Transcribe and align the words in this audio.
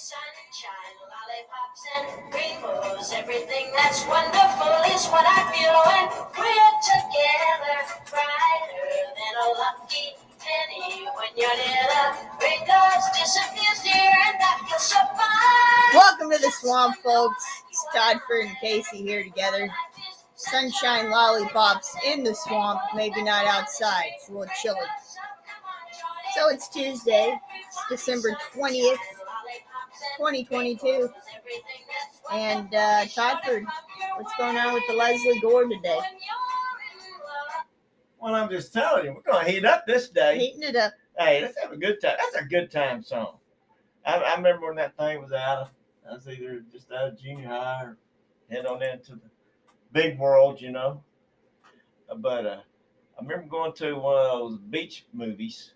sunshine, 0.00 0.96
lollipops, 1.12 1.82
and 1.92 2.08
rainbows. 2.32 3.12
Everything 3.12 3.68
that's 3.76 4.00
wonderful 4.08 4.72
is 4.96 5.04
what 5.12 5.28
I 5.28 5.44
feel 5.52 5.76
when 5.92 6.08
we're 6.40 6.74
together. 6.88 7.76
Brighter 8.08 8.96
than 9.12 9.34
a 9.44 9.48
lucky 9.60 10.16
penny 10.40 11.04
when 11.04 11.28
you're 11.36 11.52
near 11.52 11.84
the 11.84 12.16
rainbows 12.40 13.04
disappears 13.12 13.84
dear, 13.84 14.08
and 14.24 14.40
I 14.40 14.64
feel 14.64 14.78
so 14.80 14.96
fine. 15.20 15.92
Welcome 15.92 16.30
to 16.32 16.38
the 16.38 16.50
swamp, 16.50 16.96
folks. 17.04 17.44
It's 17.68 17.84
Toddford 17.92 18.46
and 18.46 18.56
Casey 18.56 19.02
here 19.04 19.22
together. 19.22 19.68
Sunshine 20.34 21.10
lollipops 21.10 21.94
in 22.06 22.24
the 22.24 22.34
swamp, 22.34 22.80
maybe 22.96 23.22
not 23.22 23.44
outside. 23.44 24.12
It's 24.16 24.30
a 24.30 24.32
little 24.32 24.48
chilly. 24.62 24.80
So 26.34 26.48
it's 26.48 26.68
Tuesday, 26.68 27.38
it's 27.68 27.78
December 27.90 28.34
20th, 28.54 28.96
2022. 30.18 31.08
And 32.32 32.72
uh, 32.74 33.06
Toddford, 33.06 33.64
what's 34.16 34.34
going 34.36 34.56
on 34.56 34.74
with 34.74 34.84
the 34.88 34.94
Lesley 34.94 35.40
Gore 35.40 35.64
today? 35.64 35.98
Well, 38.20 38.34
I'm 38.34 38.50
just 38.50 38.72
telling 38.72 39.06
you, 39.06 39.12
we're 39.14 39.32
gonna 39.32 39.48
heat 39.48 39.64
up 39.64 39.86
this 39.86 40.10
day. 40.10 40.38
Heating 40.38 40.62
it 40.62 40.76
up. 40.76 40.92
Hey, 41.18 41.40
let's 41.42 41.56
have 41.62 41.72
a 41.72 41.76
good 41.76 42.00
time. 42.00 42.16
That's 42.18 42.44
a 42.44 42.48
good 42.48 42.70
time 42.70 43.02
song. 43.02 43.36
I, 44.04 44.16
I 44.16 44.34
remember 44.36 44.66
when 44.66 44.76
that 44.76 44.96
thing 44.96 45.20
was 45.22 45.32
out. 45.32 45.70
I 46.08 46.14
was 46.14 46.28
either 46.28 46.62
just 46.70 46.90
out 46.92 47.08
of 47.08 47.20
junior 47.20 47.48
high 47.48 47.82
or 47.84 47.96
head 48.50 48.66
on 48.66 48.82
into 48.82 49.12
the 49.12 49.20
big 49.92 50.18
world, 50.18 50.60
you 50.60 50.70
know. 50.70 51.02
Uh, 52.10 52.14
But 52.16 52.46
uh, 52.46 52.60
I 53.18 53.22
remember 53.22 53.46
going 53.48 53.72
to 53.74 53.94
one 53.94 54.16
of 54.18 54.38
those 54.38 54.58
beach 54.58 55.06
movies. 55.12 55.74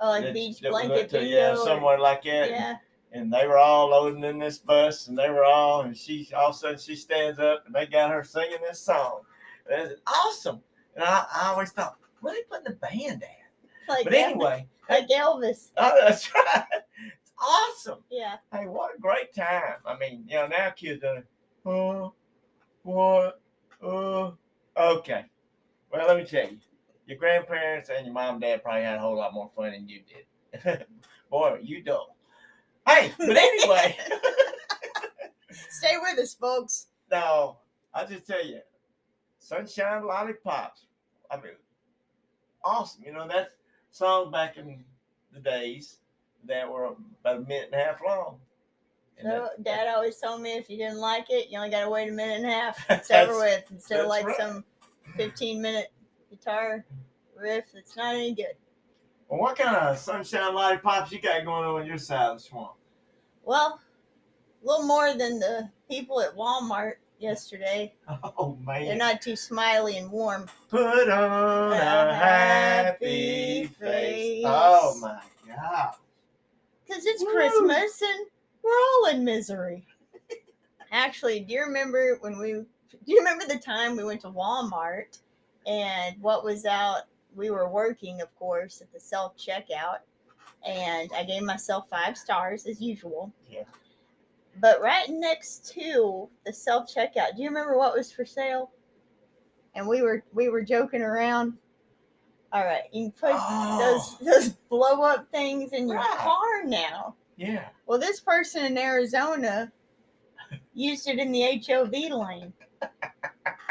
Oh, 0.00 0.08
like 0.08 0.24
that- 0.24 0.34
beach 0.34 0.60
that 0.60 0.70
blanket 0.70 0.94
went 0.94 1.10
to, 1.10 1.24
yeah, 1.24 1.52
or- 1.52 1.56
somewhere 1.56 1.98
like 1.98 2.22
that. 2.24 2.50
yeah. 2.50 2.76
And 3.12 3.32
they 3.32 3.46
were 3.46 3.58
all 3.58 3.90
loading 3.90 4.22
in 4.22 4.38
this 4.38 4.58
bus, 4.58 5.08
and 5.08 5.18
they 5.18 5.30
were 5.30 5.44
all, 5.44 5.82
and 5.82 5.96
she 5.96 6.28
all 6.36 6.50
of 6.50 6.54
a 6.54 6.58
sudden 6.58 6.78
she 6.78 6.94
stands 6.94 7.40
up, 7.40 7.64
and 7.66 7.74
they 7.74 7.86
got 7.86 8.10
her 8.10 8.22
singing 8.22 8.58
this 8.62 8.80
song. 8.80 9.22
And 9.70 9.90
it's 9.90 10.00
awesome. 10.06 10.60
And 10.94 11.04
I, 11.04 11.24
I 11.34 11.48
always 11.48 11.70
thought, 11.70 11.96
where 12.20 12.34
they 12.34 12.42
putting 12.42 12.64
the 12.64 12.78
band 12.78 13.22
at? 13.22 13.88
Like, 13.88 14.04
But 14.04 14.14
anyway, 14.14 14.66
like 14.88 15.08
Elvis. 15.08 15.70
Oh, 15.76 15.98
that's 16.00 16.32
right. 16.34 16.64
It's 17.20 17.32
awesome. 17.38 17.98
Yeah. 18.10 18.36
Hey, 18.52 18.66
what 18.66 18.96
a 18.96 19.00
great 19.00 19.34
time. 19.34 19.76
I 19.86 19.98
mean, 19.98 20.24
you 20.28 20.36
know, 20.36 20.46
now 20.46 20.70
kids 20.70 21.02
are, 21.02 21.24
oh, 21.66 22.12
what, 22.82 23.40
oh, 23.82 24.36
okay. 24.76 25.24
Well, 25.92 26.06
let 26.06 26.16
me 26.16 26.24
tell 26.24 26.48
you, 26.48 26.58
your 27.06 27.18
grandparents 27.18 27.90
and 27.90 28.06
your 28.06 28.14
mom 28.14 28.34
and 28.34 28.42
dad 28.42 28.62
probably 28.62 28.82
had 28.82 28.96
a 28.96 29.00
whole 29.00 29.16
lot 29.16 29.34
more 29.34 29.50
fun 29.56 29.72
than 29.72 29.88
you 29.88 30.00
did. 30.62 30.86
Boy, 31.30 31.58
you 31.62 31.82
dull. 31.82 32.16
Hey, 32.86 33.12
but 33.18 33.36
anyway, 33.36 33.96
Stay 35.70 35.94
with 36.00 36.18
us, 36.18 36.34
folks. 36.34 36.86
no, 37.10 37.58
I'll 37.94 38.06
just 38.06 38.26
tell 38.26 38.44
you, 38.44 38.60
Sunshine 39.38 40.04
Lollipops. 40.04 40.86
I 41.30 41.36
mean, 41.36 41.52
awesome. 42.64 43.02
You 43.04 43.12
know, 43.12 43.28
that's 43.28 43.54
song 43.90 44.30
back 44.30 44.56
in 44.56 44.84
the 45.32 45.40
days 45.40 45.98
that 46.46 46.70
were 46.70 46.86
about 46.86 47.36
a 47.36 47.40
minute 47.40 47.70
and 47.72 47.80
a 47.80 47.84
half 47.84 48.00
long. 48.06 48.38
And 49.18 49.30
that- 49.30 49.62
Dad 49.62 49.88
always 49.88 50.18
told 50.18 50.40
me 50.40 50.54
if 50.56 50.70
you 50.70 50.78
didn't 50.78 50.98
like 50.98 51.26
it, 51.30 51.50
you 51.50 51.58
only 51.58 51.70
got 51.70 51.84
to 51.84 51.90
wait 51.90 52.08
a 52.08 52.12
minute 52.12 52.38
and 52.38 52.46
a 52.46 52.52
half. 52.52 52.84
It's 52.90 53.10
over 53.10 53.38
with 53.38 53.64
instead 53.70 54.00
of 54.00 54.06
like 54.06 54.26
right. 54.26 54.36
some 54.36 54.64
15 55.16 55.60
minute 55.60 55.92
guitar 56.30 56.84
riff 57.36 57.66
that's 57.74 57.96
not 57.96 58.14
any 58.14 58.34
good. 58.34 58.54
Well, 59.30 59.40
what 59.40 59.56
kind 59.56 59.76
of 59.76 59.96
sunshine 59.96 60.54
lollipops 60.54 61.12
you 61.12 61.20
got 61.20 61.44
going 61.44 61.64
on 61.64 61.86
your 61.86 61.98
side 61.98 62.30
of 62.30 62.38
the 62.38 62.42
swamp? 62.42 62.72
Well, 63.44 63.80
a 64.62 64.66
little 64.66 64.84
more 64.86 65.14
than 65.14 65.38
the 65.38 65.70
people 65.88 66.20
at 66.20 66.34
Walmart 66.36 66.94
yesterday. 67.20 67.94
Oh 68.38 68.58
my 68.64 68.80
They're 68.80 68.96
not 68.96 69.22
too 69.22 69.36
smiley 69.36 69.98
and 69.98 70.10
warm. 70.10 70.48
Put 70.68 71.08
on 71.08 71.72
A 71.72 71.76
a 71.76 72.12
happy 72.12 73.62
happy 73.62 73.66
face. 73.66 73.76
face. 73.78 74.44
Oh 74.46 74.98
my 75.00 75.20
God! 75.46 75.94
Because 76.84 77.06
it's 77.06 77.22
Woo. 77.22 77.32
Christmas 77.32 78.02
and 78.02 78.26
we're 78.64 78.70
all 78.72 79.10
in 79.14 79.24
misery. 79.24 79.86
Actually, 80.92 81.40
do 81.40 81.54
you 81.54 81.60
remember 81.60 82.18
when 82.20 82.36
we 82.36 82.52
do 82.52 82.66
you 83.04 83.18
remember 83.18 83.46
the 83.46 83.58
time 83.60 83.96
we 83.96 84.02
went 84.02 84.22
to 84.22 84.30
Walmart 84.30 85.20
and 85.66 86.20
what 86.20 86.44
was 86.44 86.66
out? 86.66 87.02
We 87.34 87.50
were 87.50 87.68
working, 87.68 88.20
of 88.20 88.34
course, 88.36 88.80
at 88.80 88.92
the 88.92 89.00
self 89.00 89.36
checkout, 89.36 89.98
and 90.66 91.10
I 91.14 91.24
gave 91.24 91.42
myself 91.42 91.88
five 91.88 92.16
stars 92.16 92.66
as 92.66 92.80
usual. 92.80 93.32
Yeah. 93.48 93.64
But 94.60 94.80
right 94.82 95.08
next 95.08 95.72
to 95.74 96.28
the 96.44 96.52
self 96.52 96.92
checkout, 96.92 97.36
do 97.36 97.42
you 97.42 97.48
remember 97.48 97.76
what 97.78 97.96
was 97.96 98.10
for 98.12 98.24
sale? 98.24 98.70
And 99.74 99.86
we 99.86 100.02
were 100.02 100.24
we 100.32 100.48
were 100.48 100.62
joking 100.62 101.02
around. 101.02 101.54
All 102.52 102.64
right, 102.64 102.82
you 102.92 103.04
can 103.04 103.12
put 103.12 103.30
Oh. 103.34 103.78
those 103.78 104.18
those 104.18 104.48
blow 104.68 105.02
up 105.02 105.30
things 105.30 105.72
in 105.72 105.86
your 105.88 105.98
Right. 105.98 106.18
car 106.18 106.64
now. 106.64 107.14
Yeah. 107.36 107.68
Well, 107.86 107.98
this 107.98 108.20
person 108.20 108.64
in 108.64 108.76
Arizona 108.76 109.70
used 110.74 111.08
it 111.08 111.18
in 111.18 111.30
the 111.32 111.42
HOV 111.44 111.92
lane. 112.10 112.52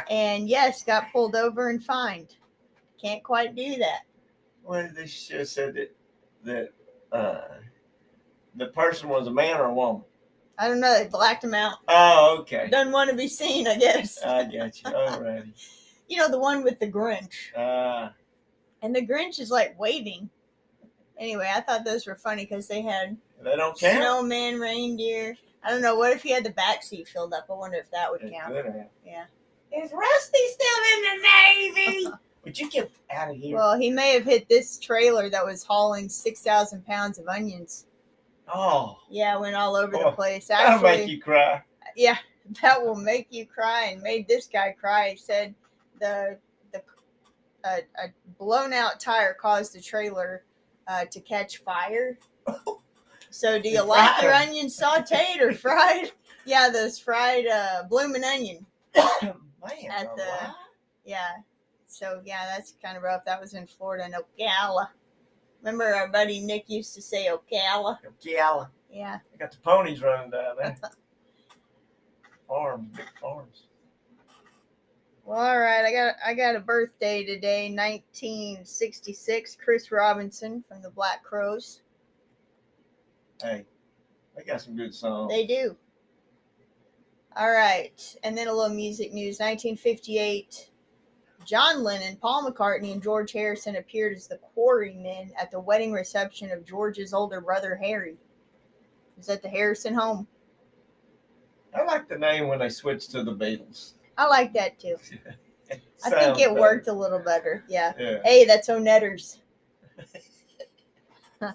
And 0.10 0.50
yes, 0.50 0.84
got 0.84 1.12
pulled 1.12 1.36
over 1.36 1.70
and 1.70 1.84
fined. 1.84 2.38
Can't 3.02 3.24
quite 3.24 3.56
do 3.56 3.76
that. 3.78 4.02
Well, 4.64 4.90
they 4.96 5.08
should 5.08 5.40
have 5.40 5.48
said 5.48 5.74
that 5.76 5.96
that 6.44 6.70
uh, 7.12 7.42
the 8.56 8.68
person 8.68 9.10
was 9.10 9.28
a 9.28 9.32
man 9.32 9.58
or 9.60 9.66
a 9.66 9.74
woman. 9.74 10.04
I 10.58 10.68
don't 10.68 10.80
know. 10.82 10.94
They 11.02 11.08
blacked 11.08 11.44
him 11.44 11.54
out. 11.54 11.78
Oh, 11.88 12.38
okay. 12.42 12.68
Doesn't 12.70 12.92
want 12.92 13.10
to 13.10 13.16
be 13.16 13.28
seen, 13.30 13.68
I 13.68 13.78
guess. 13.78 14.22
I 14.22 14.44
got 14.44 14.54
you. 14.82 14.90
Alrighty. 14.92 15.54
You 16.12 16.18
know, 16.18 16.28
the 16.28 16.40
one 16.40 16.64
with 16.64 16.80
the 16.80 16.92
Grinch. 16.92 17.56
Uh, 17.56 18.10
And 18.82 18.96
the 18.96 19.06
Grinch 19.06 19.40
is 19.40 19.52
like 19.52 19.80
waving. 19.80 20.28
Anyway, 21.20 21.48
I 21.56 21.62
thought 21.62 21.86
those 21.86 22.08
were 22.08 22.16
funny 22.16 22.46
because 22.46 22.68
they 22.68 22.82
had 22.82 23.16
they 23.44 23.56
don't 23.56 23.78
count. 23.80 24.02
snowman, 24.02 24.60
reindeer. 24.60 25.38
I 25.64 25.70
don't 25.70 25.84
know. 25.84 25.96
What 25.96 26.12
if 26.12 26.24
he 26.24 26.32
had 26.32 26.44
the 26.44 26.50
back 26.50 26.82
seat 26.82 27.08
filled 27.08 27.32
up? 27.36 27.46
I 27.48 27.54
wonder 27.54 27.78
if 27.78 27.92
that 27.92 28.10
would 28.10 28.24
It 28.24 28.34
count. 28.34 28.52
could 28.56 28.66
have. 28.66 28.88
Yeah. 29.06 29.26
Is 29.72 29.92
Rusty 29.94 30.40
still 30.48 30.84
in 30.96 31.02
the 31.04 31.28
Navy? 31.28 32.08
Would 32.44 32.58
you 32.60 32.70
get 32.70 32.92
out 33.12 33.30
of 33.32 33.36
here? 33.38 33.56
Well, 33.58 33.78
he 33.78 33.90
may 33.90 34.14
have 34.14 34.24
hit 34.24 34.48
this 34.50 34.78
trailer 34.80 35.30
that 35.30 35.46
was 35.46 35.64
hauling 35.64 36.10
6,000 36.10 36.86
pounds 36.86 37.20
of 37.20 37.28
onions. 37.28 37.86
oh, 38.54 38.98
Yeah, 39.10 39.38
went 39.38 39.56
all 39.56 39.76
over 39.76 39.92
the 39.92 40.06
Oh, 40.08 40.12
place. 40.12 40.48
that'll 40.50 40.82
make 40.82 41.08
you 41.08 41.22
cry. 41.22 41.62
yeah, 41.96 42.18
that 42.62 42.82
will 42.82 42.96
make 42.96 43.28
you 43.30 43.46
cry 43.46 43.86
and 43.92 44.02
made 44.02 44.28
this 44.28 44.48
guy 44.48 44.72
cry. 44.80 45.12
He 45.12 45.16
said 45.18 45.54
the 46.00 46.38
the 46.72 46.82
a, 47.66 47.80
a 48.04 48.08
blown 48.40 48.72
out 48.74 49.00
tire 49.00 49.34
caused 49.34 49.74
the 49.76 49.82
trailer 49.82 50.44
uh, 50.88 51.06
to 51.12 51.20
catch 51.20 51.58
fire. 51.58 52.18
So, 53.32 53.62
do 53.62 53.70
you 53.70 53.84
like 53.84 54.24
your 54.24 54.34
onions 54.34 54.76
sautéed 54.76 55.40
or 55.40 55.54
fried? 55.54 56.12
Yeah, 56.46 56.70
those 56.72 56.98
fried 56.98 57.46
uh, 57.46 57.84
blooming 57.88 58.24
onion. 58.24 58.66
Man, 59.22 59.34
At 59.92 60.16
the- 60.16 60.50
Yeah. 61.06 61.28
So 61.90 62.22
yeah, 62.24 62.46
that's 62.46 62.76
kind 62.82 62.96
of 62.96 63.04
rough. 63.04 63.26
That 63.26 63.42
was 63.42 63.56
in 63.56 63.66
Florida 63.68 64.06
in 64.06 64.14
Ocala. 64.14 64.88
Remember 65.62 65.94
our 65.94 66.08
buddy 66.08 66.40
Nick 66.40 66.70
used 66.70 66.94
to 66.96 67.02
say 67.02 67.28
Ocala? 67.28 67.98
Ocala. 68.06 68.70
Yeah. 68.90 69.18
I 69.34 69.38
got 69.38 69.52
the 69.52 69.58
ponies 69.58 70.02
running 70.02 70.32
down 70.32 70.56
there. 70.62 70.78
Farms, 72.48 72.88
big 72.96 73.06
farms. 73.22 73.68
Well, 75.24 75.40
all 75.40 75.60
right. 75.60 75.86
I 75.86 75.92
got 75.92 76.16
I 76.26 76.34
got 76.34 76.56
a 76.56 76.60
birthday 76.60 77.24
today, 77.24 77.70
1966. 77.70 79.58
Chris 79.64 79.92
Robinson 79.92 80.64
from 80.68 80.82
the 80.82 80.90
Black 80.90 81.24
Crowes. 81.24 81.84
Hey, 83.40 83.66
they 84.36 84.44
got 84.44 84.62
some 84.62 84.76
good 84.76 84.96
songs. 84.96 85.32
They 85.32 85.46
do. 85.46 85.78
All 87.36 87.52
right, 87.52 88.02
and 88.24 88.36
then 88.36 88.48
a 88.48 88.54
little 88.54 88.76
music 88.76 89.14
news. 89.14 89.38
1958. 89.38 90.72
John 91.50 91.84
Lennon, 91.84 92.16
Paul 92.18 92.48
McCartney, 92.48 92.94
and 92.94 93.02
George 93.02 93.32
Harrison 93.32 93.78
appeared 93.78 94.16
as 94.16 94.28
the 94.28 94.38
Quarrymen 94.38 95.32
at 95.36 95.50
the 95.50 95.60
wedding 95.60 95.92
reception 95.92 96.52
of 96.52 96.64
George's 96.64 97.12
older 97.12 97.42
brother 97.42 97.76
Harry. 97.76 98.12
It 98.12 99.18
was 99.18 99.30
at 99.30 99.42
the 99.42 99.50
Harrison 99.50 99.96
home. 99.96 100.28
I 101.76 101.82
like 101.86 102.08
the 102.08 102.20
name 102.20 102.50
when 102.50 102.60
they 102.60 102.70
switched 102.70 103.10
to 103.12 103.24
the 103.24 103.34
Beatles. 103.34 103.94
I 104.16 104.28
like 104.28 104.54
that 104.54 104.78
too. 104.78 104.98
I 106.06 106.10
think 106.12 106.40
it 106.40 106.50
better. 106.50 106.54
worked 106.54 106.88
a 106.88 106.94
little 106.94 107.18
better. 107.18 107.64
Yeah. 107.68 107.94
Yeah. 107.98 108.20
Hey, 108.24 108.46
that's 108.46 108.70
Onetters. 108.70 109.40
All 111.42 111.52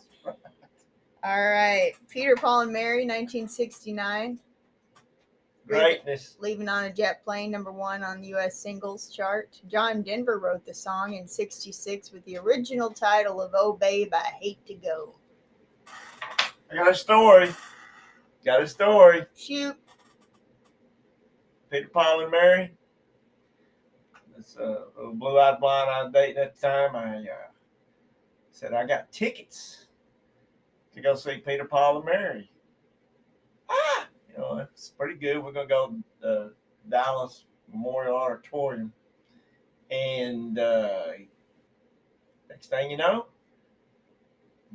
right. 1.22 1.92
Peter, 2.08 2.34
Paul, 2.34 2.62
and 2.62 2.72
Mary, 2.72 3.02
1969. 3.04 4.40
Greatness. 5.66 6.36
Leaving 6.40 6.68
on 6.68 6.84
a 6.84 6.92
Jet 6.92 7.24
Plane, 7.24 7.50
number 7.50 7.72
one 7.72 8.02
on 8.02 8.20
the 8.20 8.28
U.S. 8.28 8.58
singles 8.58 9.08
chart. 9.08 9.60
John 9.66 10.02
Denver 10.02 10.38
wrote 10.38 10.64
the 10.66 10.74
song 10.74 11.14
in 11.14 11.26
66 11.26 12.12
with 12.12 12.24
the 12.26 12.36
original 12.36 12.90
title 12.90 13.40
of 13.40 13.52
Oh 13.54 13.72
Babe, 13.72 14.12
I 14.12 14.30
Hate 14.40 14.64
to 14.66 14.74
Go. 14.74 15.14
I 16.70 16.74
got 16.74 16.90
a 16.90 16.94
story. 16.94 17.54
Got 18.44 18.62
a 18.62 18.68
story. 18.68 19.24
Shoot. 19.36 19.76
Peter, 21.70 21.88
Paul, 21.88 22.22
and 22.22 22.30
Mary. 22.30 22.72
This 24.36 24.56
uh, 24.58 24.82
little 24.96 25.14
blue-eyed 25.14 25.60
blonde 25.60 25.90
I 25.90 26.02
was 26.02 26.12
dating 26.12 26.42
at 26.42 26.54
the 26.54 26.68
time. 26.68 26.94
I 26.94 27.18
uh, 27.20 27.50
said 28.50 28.74
I 28.74 28.86
got 28.86 29.10
tickets 29.12 29.86
to 30.94 31.00
go 31.00 31.14
see 31.14 31.38
Peter, 31.38 31.64
Paul, 31.64 31.96
and 31.96 32.04
Mary. 32.04 32.50
You 34.34 34.42
know 34.42 34.66
it's 34.72 34.90
pretty 34.90 35.14
good. 35.18 35.42
We're 35.42 35.52
gonna 35.52 35.68
go 35.68 35.94
to 36.22 36.28
uh, 36.28 36.48
Dallas 36.88 37.44
Memorial 37.72 38.16
Auditorium, 38.16 38.92
and 39.90 40.58
uh, 40.58 41.12
next 42.48 42.66
thing 42.66 42.90
you 42.90 42.96
know, 42.96 43.26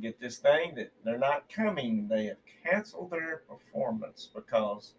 get 0.00 0.20
this 0.20 0.38
thing 0.38 0.74
that 0.76 0.92
they're 1.04 1.18
not 1.18 1.52
coming. 1.52 2.08
They 2.08 2.26
have 2.26 2.38
canceled 2.64 3.10
their 3.10 3.42
performance 3.48 4.28
because 4.34 4.94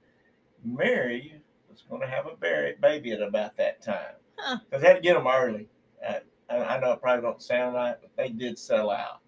Mary 0.64 1.42
was 1.70 1.84
going 1.90 2.02
to 2.02 2.08
have 2.08 2.26
a 2.28 2.76
baby 2.82 3.12
at 3.12 3.22
about 3.22 3.58
that 3.58 3.82
time. 3.82 4.16
Huh. 4.38 4.58
Because 4.70 4.82
they 4.82 4.88
had 4.88 4.96
to 4.96 5.02
get 5.02 5.16
them 5.16 5.28
early. 5.28 5.68
Uh, 6.08 6.20
I, 6.50 6.58
I 6.58 6.80
know 6.80 6.94
it 6.94 7.02
probably 7.02 7.22
don't 7.24 7.42
sound 7.42 7.76
right, 7.76 7.96
but 8.02 8.12
they 8.18 8.30
did 8.30 8.58
sell 8.58 8.90
out 8.90 9.22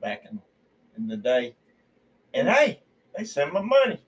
back 0.00 0.24
in, 0.30 0.40
in 0.96 1.06
the 1.06 1.16
day. 1.16 1.54
And 2.34 2.48
hey, 2.48 2.82
they 3.16 3.24
sent 3.24 3.52
my 3.52 3.62
money. 3.62 4.02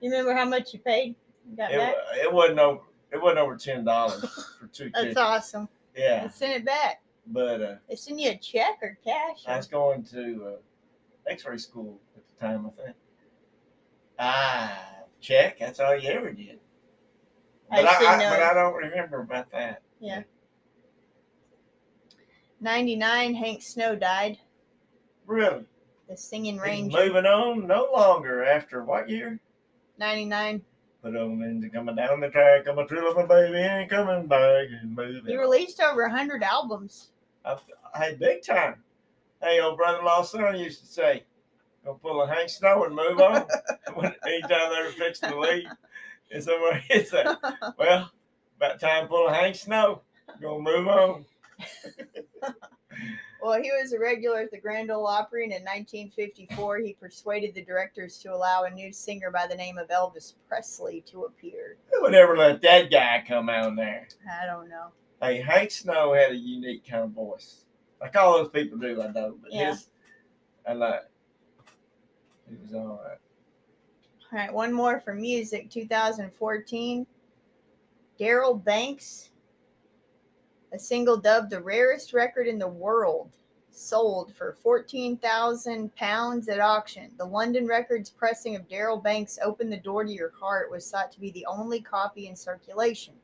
You 0.00 0.10
remember 0.10 0.34
how 0.34 0.44
much 0.44 0.72
you 0.74 0.80
paid? 0.80 1.14
You 1.50 1.56
got 1.56 1.70
It, 1.72 1.78
back? 1.78 1.94
it 2.22 2.32
wasn't 2.32 2.58
over. 2.58 2.80
It 3.12 3.22
wasn't 3.22 3.38
over 3.38 3.56
ten 3.56 3.84
dollars 3.84 4.20
for 4.60 4.66
two 4.66 4.90
That's 4.92 5.16
awesome. 5.16 5.68
Yeah, 5.96 6.20
Let's 6.24 6.36
send 6.36 6.52
it 6.52 6.64
back. 6.66 7.00
but 7.28 7.62
uh, 7.62 7.74
They 7.88 7.96
send 7.96 8.20
you 8.20 8.30
a 8.30 8.36
check 8.36 8.78
or 8.82 8.98
cash? 9.04 9.44
I 9.46 9.56
was 9.56 9.66
going 9.66 10.02
to 10.04 10.54
uh, 10.56 11.30
X-ray 11.30 11.56
school 11.56 11.98
at 12.16 12.22
the 12.40 12.46
time. 12.46 12.66
I 12.66 12.82
think. 12.84 12.96
Ah, 14.18 14.78
check. 15.20 15.58
That's 15.58 15.80
all 15.80 15.96
you 15.96 16.10
ever 16.10 16.32
did. 16.32 16.58
I 17.70 17.82
But 17.82 17.86
I, 17.86 18.14
I, 18.14 18.18
know. 18.18 18.30
but 18.30 18.42
I 18.42 18.54
don't 18.54 18.74
remember 18.74 19.20
about 19.20 19.50
that. 19.52 19.82
Yeah. 20.00 20.22
99, 22.60 23.34
Hank 23.34 23.62
Snow 23.62 23.96
died. 23.96 24.38
Really? 25.26 25.64
The 26.08 26.16
singing 26.16 26.60
He's 26.64 26.92
moving 26.92 27.26
on 27.26 27.66
no 27.66 27.88
longer 27.94 28.44
after 28.44 28.84
what 28.84 29.08
year? 29.08 29.40
99. 29.98 30.62
Put 31.02 31.16
on 31.16 31.42
into 31.42 31.68
coming 31.68 31.94
down 31.94 32.20
the 32.20 32.28
track. 32.28 32.66
I'm 32.68 32.78
a 32.78 32.86
true 32.86 33.14
my 33.14 33.26
baby 33.26 33.58
ain't 33.58 33.90
coming 33.90 34.26
back 34.26 34.66
and 34.80 34.94
moving. 34.94 35.26
He 35.26 35.36
released 35.36 35.80
over 35.80 36.02
100 36.02 36.42
albums. 36.42 37.10
Hey, 37.94 38.16
big 38.18 38.42
time. 38.42 38.82
Hey, 39.40 39.60
old 39.60 39.76
brother-in-law 39.76 40.22
son 40.22 40.58
used 40.58 40.80
to 40.80 40.86
say, 40.86 41.24
"Gonna 41.84 41.98
pull 41.98 42.22
a 42.22 42.26
Hank 42.26 42.48
Snow 42.48 42.84
and 42.84 42.94
move 42.94 43.20
on." 43.20 43.46
anytime 44.26 44.72
they 44.72 44.82
were 44.82 44.92
fixing 44.96 45.30
the 45.30 45.36
leave, 45.36 45.68
and 46.32 46.42
somewhere 46.42 46.82
he'd 46.88 47.06
say, 47.06 47.24
"Well, 47.78 48.10
about 48.56 48.80
time 48.80 49.04
to 49.04 49.08
pull 49.08 49.28
a 49.28 49.32
Hank 49.32 49.54
Snow. 49.54 50.02
Gonna 50.40 50.62
move 50.62 50.88
on." 50.88 51.24
Well, 53.46 53.62
he 53.62 53.70
was 53.80 53.92
a 53.92 53.98
regular 54.00 54.40
at 54.40 54.50
the 54.50 54.58
Grand 54.58 54.90
Ole 54.90 55.06
Opry, 55.06 55.44
and 55.44 55.52
in 55.52 55.62
1954, 55.62 56.78
he 56.78 56.94
persuaded 56.94 57.54
the 57.54 57.62
directors 57.64 58.18
to 58.18 58.34
allow 58.34 58.64
a 58.64 58.70
new 58.70 58.92
singer 58.92 59.30
by 59.30 59.46
the 59.46 59.54
name 59.54 59.78
of 59.78 59.86
Elvis 59.86 60.34
Presley 60.48 61.00
to 61.02 61.26
appear. 61.26 61.76
Who 61.92 62.02
would 62.02 62.14
ever 62.16 62.36
let 62.36 62.60
that 62.62 62.90
guy 62.90 63.22
come 63.24 63.48
out 63.48 63.76
there? 63.76 64.08
I 64.28 64.46
don't 64.46 64.68
know. 64.68 64.88
Hey, 65.22 65.40
Hank 65.40 65.70
Snow 65.70 66.12
had 66.12 66.32
a 66.32 66.36
unique 66.36 66.88
kind 66.88 67.04
of 67.04 67.10
voice, 67.10 67.66
like 68.00 68.16
all 68.16 68.36
those 68.36 68.50
people 68.50 68.78
do. 68.78 69.00
I 69.00 69.12
know, 69.12 69.38
but 69.40 69.52
Yeah. 69.52 69.70
his, 69.70 69.90
I 70.68 70.72
like. 70.72 71.02
He 72.50 72.56
was 72.60 72.74
all 72.74 73.00
right. 73.04 73.18
All 74.32 74.38
right, 74.40 74.52
one 74.52 74.72
more 74.72 74.98
for 74.98 75.14
music 75.14 75.70
2014. 75.70 77.06
Darrell 78.18 78.54
Banks, 78.54 79.30
a 80.76 80.78
single 80.78 81.16
dubbed 81.16 81.48
the 81.48 81.62
rarest 81.62 82.12
record 82.12 82.46
in 82.46 82.58
the 82.58 82.68
world, 82.68 83.30
sold 83.70 84.34
for 84.34 84.58
14,000 84.62 85.94
pounds 85.96 86.48
at 86.50 86.60
auction. 86.60 87.10
The 87.16 87.24
London 87.24 87.66
Records 87.66 88.10
pressing 88.10 88.56
of 88.56 88.68
Darrell 88.68 88.98
Banks' 88.98 89.38
Open 89.42 89.70
the 89.70 89.78
Door 89.78 90.04
to 90.04 90.12
Your 90.12 90.32
Heart 90.38 90.70
was 90.70 90.90
thought 90.90 91.10
to 91.12 91.20
be 91.20 91.30
the 91.30 91.46
only 91.46 91.80
copy 91.80 92.26
in 92.28 92.36
circulation. 92.36 93.14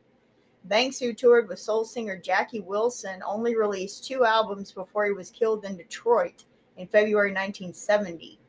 Banks, 0.64 0.98
who 0.98 1.12
toured 1.12 1.46
with 1.46 1.58
soul 1.58 1.84
singer 1.84 2.16
Jackie 2.16 2.60
Wilson, 2.60 3.22
only 3.26 3.54
released 3.54 4.06
two 4.06 4.24
albums 4.24 4.72
before 4.72 5.04
he 5.04 5.12
was 5.12 5.30
killed 5.30 5.66
in 5.66 5.76
Detroit 5.76 6.44
in 6.78 6.86
February 6.86 7.32
1970. 7.32 8.40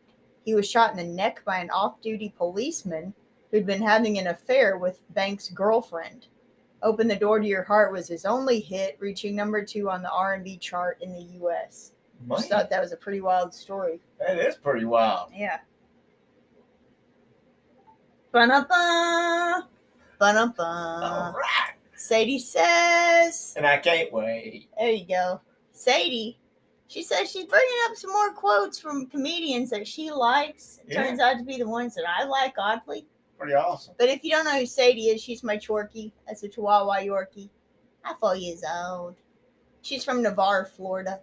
He 0.45 0.55
was 0.55 0.69
shot 0.69 0.91
in 0.91 0.97
the 0.97 1.03
neck 1.03 1.44
by 1.44 1.57
an 1.57 1.69
off-duty 1.71 2.35
policeman 2.38 3.13
who'd 3.51 3.65
been 3.65 3.81
having 3.81 4.17
an 4.17 4.27
affair 4.27 4.77
with 4.77 5.03
Banks' 5.13 5.50
girlfriend. 5.50 6.27
"Open 6.83 7.07
the 7.07 7.15
Door 7.15 7.39
to 7.39 7.47
Your 7.47 7.63
Heart" 7.63 7.91
was 7.91 8.07
his 8.07 8.25
only 8.25 8.59
hit, 8.59 8.97
reaching 9.00 9.35
number 9.35 9.63
two 9.65 9.89
on 9.89 10.01
the 10.03 10.12
R&B 10.12 10.57
chart 10.57 10.97
in 11.01 11.12
the 11.13 11.21
U.S. 11.39 11.94
Man, 12.27 12.38
Just 12.38 12.50
thought 12.50 12.69
that 12.69 12.81
was 12.81 12.91
a 12.91 12.97
pretty 12.97 13.21
wild 13.21 13.53
story. 13.53 14.00
that 14.19 14.38
is 14.38 14.56
pretty 14.56 14.85
wild. 14.85 15.31
Yeah. 15.35 15.59
Ba-na-ba, 18.31 19.68
ba-na-ba. 20.19 20.63
all 20.63 21.33
right, 21.33 21.74
Sadie 21.95 22.39
says, 22.39 23.53
and 23.56 23.65
I 23.68 23.77
can't 23.77 24.12
wait. 24.12 24.69
there 24.77 24.89
you 24.89 25.06
go. 25.06 25.39
Sadie, 25.71 26.39
she 26.88 27.03
says 27.03 27.29
she's 27.29 27.45
bringing 27.45 27.77
up 27.89 27.95
some 27.95 28.12
more 28.12 28.31
quotes 28.33 28.79
from 28.79 29.06
comedians 29.07 29.69
that 29.69 29.88
she 29.88 30.09
likes. 30.12 30.79
It 30.88 30.94
Yeah. 30.94 31.03
turns 31.03 31.19
out 31.19 31.38
to 31.38 31.44
be 31.44 31.57
the 31.57 31.68
ones 31.68 31.94
that 31.95 32.06
I 32.09 32.24
like, 32.24 32.56
oddly. 32.57 33.07
Pretty 33.43 33.55
awesome. 33.55 33.93
But 33.99 34.07
if 34.07 34.23
you 34.23 34.31
don't 34.31 34.45
know 34.45 34.57
who 34.57 34.65
Sadie 34.65 35.09
is, 35.09 35.21
she's 35.21 35.43
my 35.43 35.57
Chorky. 35.57 36.13
That's 36.25 36.43
a 36.43 36.47
Chihuahua 36.47 36.99
Yorkie. 36.99 37.49
I 38.05 38.13
four 38.17 38.37
years 38.37 38.63
old. 38.63 39.17
She's 39.81 40.05
from 40.05 40.23
Navarre, 40.23 40.63
Florida. 40.63 41.19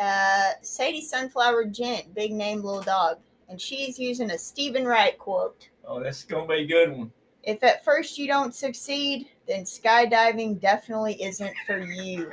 Uh, 0.00 0.50
Sadie 0.62 1.00
Sunflower 1.00 1.66
Gent, 1.66 2.12
big 2.12 2.32
name, 2.32 2.60
little 2.64 2.82
dog. 2.82 3.18
And 3.48 3.60
she's 3.60 4.00
using 4.00 4.32
a 4.32 4.38
Steven 4.38 4.84
Wright 4.84 5.16
quote. 5.16 5.68
Oh, 5.86 6.02
that's 6.02 6.24
gonna 6.24 6.48
be 6.48 6.54
a 6.54 6.66
good 6.66 6.90
one. 6.90 7.12
If 7.44 7.62
at 7.62 7.84
first 7.84 8.18
you 8.18 8.26
don't 8.26 8.52
succeed, 8.52 9.28
then 9.46 9.62
skydiving 9.62 10.60
definitely 10.60 11.22
isn't 11.22 11.54
for 11.68 11.78
you. 11.78 12.32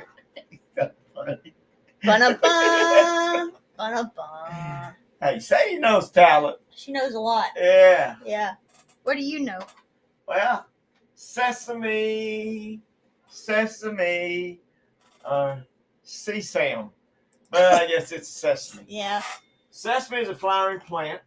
Funny. 1.14 1.54
Ba-na-ba, 2.02 3.52
ba-na-ba. 3.76 4.96
Hey, 5.22 5.38
Sadie 5.38 5.78
knows 5.78 6.10
talent. 6.10 6.58
She 6.74 6.90
knows 6.90 7.14
a 7.14 7.20
lot. 7.20 7.50
Yeah. 7.56 8.16
Yeah. 8.24 8.54
What 9.04 9.16
do 9.16 9.24
you 9.24 9.40
know? 9.40 9.60
Well, 10.26 10.66
sesame, 11.14 12.80
sesame, 13.26 14.60
uh, 15.24 15.56
sesame. 16.02 16.90
Well, 17.52 17.80
I 17.80 17.86
guess 17.86 18.12
it's 18.12 18.28
sesame. 18.28 18.84
Yeah. 18.88 19.22
Sesame 19.70 20.22
is 20.22 20.28
a 20.28 20.34
flowering 20.34 20.80
plant. 20.80 21.20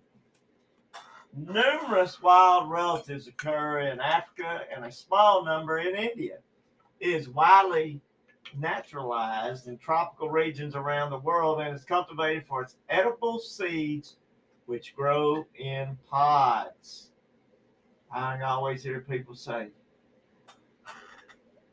Numerous 1.35 2.21
wild 2.21 2.69
relatives 2.69 3.27
occur 3.27 3.79
in 3.79 3.99
Africa 3.99 4.61
and 4.73 4.85
a 4.85 4.91
small 4.91 5.43
number 5.43 5.79
in 5.79 5.95
India. 5.95 6.37
It 6.99 7.09
is 7.09 7.29
widely 7.29 8.01
naturalized 8.57 9.67
in 9.67 9.77
tropical 9.79 10.29
regions 10.29 10.75
around 10.75 11.09
the 11.09 11.17
world 11.19 11.59
and 11.59 11.75
is 11.75 11.83
cultivated 11.83 12.45
for 12.45 12.61
its 12.61 12.75
edible 12.89 13.39
seeds, 13.39 14.17
which 14.67 14.95
grow 14.95 15.43
in 15.55 15.97
pods. 16.09 17.12
I 18.13 18.41
always 18.41 18.83
hear 18.83 19.01
people 19.01 19.35
say, 19.35 19.69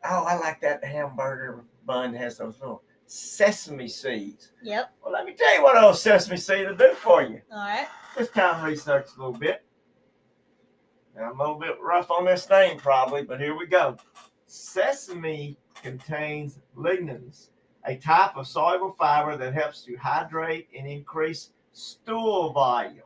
Oh, 0.04 0.25
I 0.25 0.38
like 0.38 0.61
that 0.62 0.82
hamburger 0.82 1.64
bun 1.85 2.14
has 2.14 2.38
those 2.38 2.59
little 2.59 2.82
sesame 3.06 3.88
seeds. 3.88 4.52
Yep. 4.62 4.92
Well, 5.02 5.12
let 5.12 5.26
me 5.26 5.35
tell 5.35 5.54
you 5.54 5.62
what 5.62 5.75
those 5.75 6.00
sesame 6.00 6.38
seeds 6.38 6.68
will 6.68 6.76
do 6.76 6.94
for 6.94 7.23
you. 7.23 7.42
All 7.52 7.59
right. 7.59 7.87
Just 8.16 8.32
time 8.32 8.64
to 8.64 8.70
research 8.70 9.09
a 9.16 9.20
little 9.20 9.38
bit. 9.38 9.64
Now, 11.14 11.30
I'm 11.30 11.38
a 11.38 11.42
little 11.42 11.59
bit 11.59 11.76
rough 11.82 12.11
on 12.11 12.25
this 12.25 12.49
name, 12.49 12.78
probably, 12.78 13.25
but 13.25 13.40
here 13.40 13.56
we 13.56 13.66
go. 13.66 13.97
Sesame 14.47 15.59
contains 15.82 16.59
lignans, 16.76 17.50
a 17.85 17.97
type 17.97 18.37
of 18.37 18.47
soluble 18.47 18.92
fiber 18.92 19.37
that 19.37 19.52
helps 19.52 19.82
to 19.85 19.97
hydrate 19.97 20.68
and 20.76 20.87
increase 20.87 21.50
stool 21.73 22.52
volume, 22.52 23.02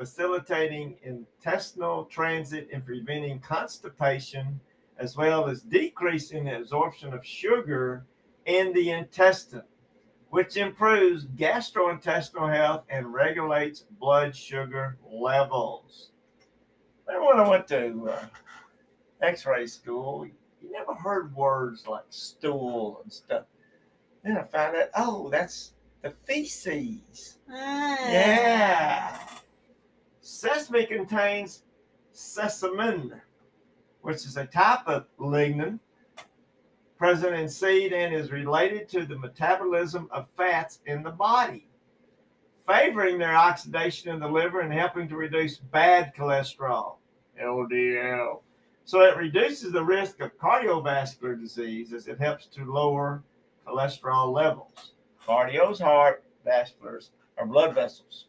facilitating 0.00 0.96
intestinal 1.02 2.06
transit 2.06 2.66
and 2.72 2.82
preventing 2.86 3.38
constipation, 3.38 4.58
as 4.96 5.14
well 5.14 5.46
as 5.46 5.60
decreasing 5.60 6.44
the 6.44 6.56
absorption 6.56 7.12
of 7.12 7.22
sugar 7.22 8.06
in 8.46 8.72
the 8.72 8.90
intestine 8.92 9.62
which 10.30 10.56
improves 10.56 11.26
gastrointestinal 11.26 12.50
health 12.54 12.84
and 12.88 13.12
regulates 13.12 13.84
blood 13.98 14.34
sugar 14.34 14.96
levels. 15.12 16.12
Remember 17.06 17.26
when 17.26 17.40
I 17.40 17.48
went 17.48 17.68
to 17.68 18.10
uh, 18.10 18.26
X-ray 19.20 19.66
school? 19.66 20.24
You 20.24 20.72
never 20.72 20.94
heard 20.94 21.34
words 21.34 21.86
like 21.86 22.04
stool 22.08 23.00
and 23.02 23.12
stuff. 23.12 23.44
Then 24.22 24.38
I 24.38 24.44
found 24.44 24.76
out, 24.76 24.88
oh, 24.96 25.28
that's 25.30 25.72
the 26.02 26.10
feces. 26.10 27.38
Ah. 27.52 28.08
Yeah. 28.08 29.18
Sesame 30.40 30.86
contains 30.86 31.64
sesamin, 32.14 33.20
which 34.00 34.24
is 34.24 34.38
a 34.38 34.46
type 34.46 34.86
of 34.86 35.04
lignan 35.18 35.78
present 36.96 37.34
in 37.34 37.46
seed 37.46 37.92
and 37.92 38.14
is 38.14 38.32
related 38.32 38.88
to 38.88 39.04
the 39.04 39.18
metabolism 39.18 40.08
of 40.10 40.30
fats 40.38 40.78
in 40.86 41.02
the 41.02 41.10
body, 41.10 41.68
favoring 42.66 43.18
their 43.18 43.36
oxidation 43.36 44.14
in 44.14 44.18
the 44.18 44.26
liver 44.26 44.60
and 44.60 44.72
helping 44.72 45.06
to 45.10 45.16
reduce 45.16 45.58
bad 45.58 46.14
cholesterol, 46.16 46.94
LDL. 47.38 48.40
So 48.86 49.02
it 49.02 49.18
reduces 49.18 49.72
the 49.72 49.84
risk 49.84 50.20
of 50.20 50.38
cardiovascular 50.38 51.38
disease 51.38 51.92
as 51.92 52.08
it 52.08 52.18
helps 52.18 52.46
to 52.46 52.64
lower 52.64 53.22
cholesterol 53.66 54.32
levels. 54.32 54.92
Cardio's 55.22 55.80
heart, 55.80 56.24
vasculars 56.46 57.10
are 57.36 57.44
blood 57.44 57.74
vessels. 57.74 58.24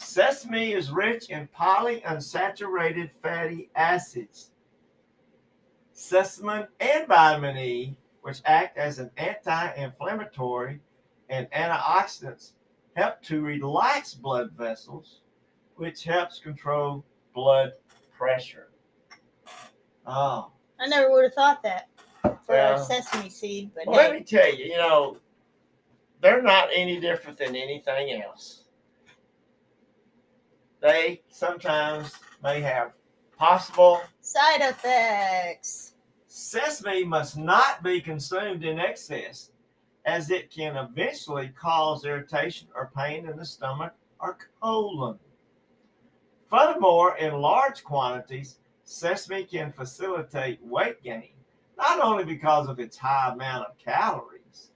Sesame 0.00 0.72
is 0.72 0.90
rich 0.90 1.28
in 1.28 1.46
polyunsaturated 1.56 3.10
fatty 3.22 3.68
acids. 3.76 4.50
Sesame 5.92 6.64
and 6.80 7.06
vitamin 7.06 7.58
E, 7.58 7.96
which 8.22 8.40
act 8.46 8.78
as 8.78 8.98
an 8.98 9.10
anti-inflammatory 9.18 10.80
and 11.28 11.50
antioxidants, 11.50 12.52
help 12.96 13.20
to 13.22 13.42
relax 13.42 14.14
blood 14.14 14.50
vessels, 14.52 15.20
which 15.76 16.02
helps 16.02 16.40
control 16.40 17.04
blood 17.34 17.72
pressure. 18.16 18.70
Oh, 20.06 20.50
I 20.80 20.86
never 20.88 21.10
would 21.10 21.24
have 21.24 21.34
thought 21.34 21.62
that 21.62 21.88
for 22.22 22.38
Well- 22.48 22.80
a 22.80 22.84
sesame 22.84 23.28
seed, 23.28 23.70
but 23.74 23.86
well, 23.86 23.96
let 23.96 24.12
me 24.14 24.24
tell 24.24 24.52
you, 24.52 24.64
you 24.64 24.78
know, 24.78 25.18
they're 26.20 26.42
not 26.42 26.70
any 26.72 26.98
different 26.98 27.38
than 27.38 27.54
anything 27.54 28.22
else. 28.22 28.64
They 30.80 31.20
sometimes 31.28 32.12
may 32.42 32.60
have 32.62 32.94
possible 33.36 34.00
side 34.20 34.62
effects. 34.62 35.94
Sesame 36.26 37.04
must 37.04 37.36
not 37.36 37.82
be 37.82 38.00
consumed 38.00 38.64
in 38.64 38.78
excess, 38.78 39.50
as 40.06 40.30
it 40.30 40.50
can 40.50 40.76
eventually 40.76 41.48
cause 41.48 42.04
irritation 42.04 42.68
or 42.74 42.90
pain 42.96 43.28
in 43.28 43.36
the 43.36 43.44
stomach 43.44 43.92
or 44.20 44.38
colon. 44.60 45.18
Furthermore, 46.48 47.16
in 47.18 47.34
large 47.34 47.84
quantities, 47.84 48.58
sesame 48.84 49.44
can 49.44 49.72
facilitate 49.72 50.64
weight 50.64 51.02
gain, 51.02 51.34
not 51.76 52.00
only 52.00 52.24
because 52.24 52.68
of 52.68 52.80
its 52.80 52.96
high 52.96 53.32
amount 53.32 53.66
of 53.66 53.78
calories, 53.78 54.70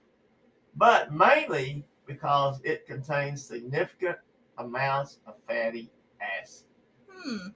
but 0.75 1.11
mainly 1.11 1.85
because 2.05 2.61
it 2.63 2.85
contains 2.85 3.43
significant 3.43 4.17
amounts 4.57 5.19
of 5.27 5.35
fatty 5.47 5.91
acid. 6.21 6.65
Hmm. 7.09 7.47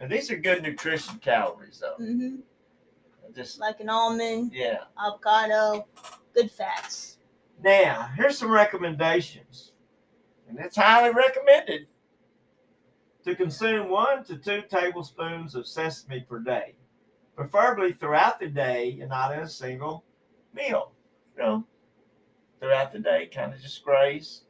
Now, 0.00 0.08
these 0.08 0.30
are 0.30 0.36
good 0.36 0.62
nutrition 0.62 1.18
calories, 1.18 1.80
though. 1.80 2.02
Mm-hmm. 2.02 2.36
Just 3.34 3.60
Like 3.60 3.80
an 3.80 3.88
almond, 3.88 4.52
yeah. 4.52 4.84
avocado, 4.98 5.86
good 6.34 6.50
fats. 6.50 7.18
Now, 7.62 8.10
here's 8.16 8.36
some 8.36 8.50
recommendations, 8.50 9.72
and 10.48 10.58
it's 10.58 10.76
highly 10.76 11.14
recommended 11.14 11.86
to 13.24 13.34
consume 13.36 13.88
one 13.88 14.24
to 14.24 14.36
two 14.36 14.62
tablespoons 14.68 15.54
of 15.54 15.66
sesame 15.66 16.20
per 16.28 16.40
day, 16.40 16.74
preferably 17.36 17.92
throughout 17.92 18.38
the 18.40 18.48
day 18.48 18.98
and 19.00 19.08
not 19.08 19.32
in 19.32 19.40
a 19.40 19.48
single 19.48 20.04
meal. 20.52 20.92
You 21.36 21.42
know, 21.42 21.64
throughout 22.60 22.92
the 22.92 22.98
day, 22.98 23.30
kind 23.32 23.54
of 23.54 23.60
just 23.60 23.82
graze. 23.84 24.42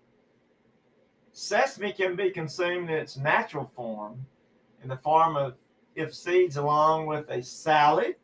Sesame 1.33 1.93
can 1.93 2.15
be 2.15 2.31
consumed 2.31 2.91
in 2.91 2.97
its 2.97 3.17
natural 3.17 3.65
form, 3.65 4.25
in 4.83 4.89
the 4.89 4.97
form 4.97 5.37
of 5.37 5.57
if 5.95 6.15
seeds 6.15 6.57
along 6.57 7.07
with 7.07 7.29
a 7.31 7.43
salad 7.43 8.17